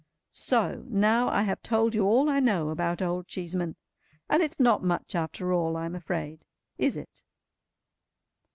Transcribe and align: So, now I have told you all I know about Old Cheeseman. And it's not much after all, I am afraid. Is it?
So, 0.31 0.83
now 0.89 1.29
I 1.29 1.43
have 1.43 1.61
told 1.61 1.93
you 1.93 2.05
all 2.05 2.27
I 2.27 2.39
know 2.39 2.69
about 2.69 3.03
Old 3.03 3.27
Cheeseman. 3.27 3.75
And 4.31 4.41
it's 4.41 4.59
not 4.59 4.83
much 4.83 5.13
after 5.13 5.53
all, 5.53 5.77
I 5.77 5.85
am 5.85 5.93
afraid. 5.93 6.43
Is 6.79 6.97
it? 6.97 7.21